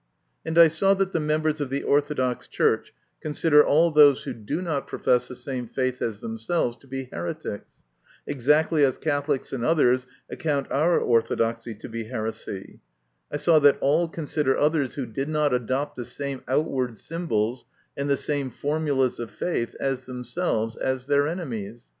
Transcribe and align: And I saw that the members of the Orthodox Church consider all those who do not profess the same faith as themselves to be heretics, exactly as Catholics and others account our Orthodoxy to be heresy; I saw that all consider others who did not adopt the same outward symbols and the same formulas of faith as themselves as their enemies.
And 0.43 0.57
I 0.57 0.67
saw 0.67 0.95
that 0.95 1.11
the 1.11 1.19
members 1.19 1.61
of 1.61 1.69
the 1.69 1.83
Orthodox 1.83 2.47
Church 2.47 2.91
consider 3.19 3.63
all 3.63 3.91
those 3.91 4.23
who 4.23 4.33
do 4.33 4.59
not 4.59 4.87
profess 4.87 5.27
the 5.27 5.35
same 5.35 5.67
faith 5.67 6.01
as 6.01 6.21
themselves 6.21 6.75
to 6.77 6.87
be 6.87 7.03
heretics, 7.13 7.69
exactly 8.25 8.83
as 8.83 8.97
Catholics 8.97 9.53
and 9.53 9.63
others 9.63 10.07
account 10.27 10.71
our 10.71 10.97
Orthodoxy 10.99 11.75
to 11.75 11.87
be 11.87 12.05
heresy; 12.05 12.79
I 13.31 13.37
saw 13.37 13.59
that 13.59 13.77
all 13.79 14.07
consider 14.07 14.57
others 14.57 14.95
who 14.95 15.05
did 15.05 15.29
not 15.29 15.53
adopt 15.53 15.95
the 15.95 16.03
same 16.05 16.41
outward 16.47 16.97
symbols 16.97 17.65
and 17.95 18.09
the 18.09 18.17
same 18.17 18.49
formulas 18.49 19.19
of 19.19 19.29
faith 19.29 19.75
as 19.79 20.07
themselves 20.07 20.75
as 20.77 21.05
their 21.05 21.27
enemies. 21.27 21.89